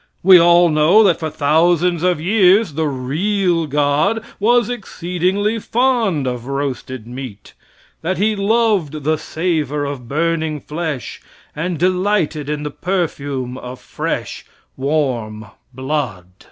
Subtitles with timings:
[0.23, 6.47] We all know that for thousands of years the "real" God was exceedingly fond of
[6.47, 7.53] roasted meat;
[8.01, 11.21] that He loved the savor of burning flesh,
[11.55, 14.43] and delighted in the perfume of fresh,
[14.75, 16.25] warm blood.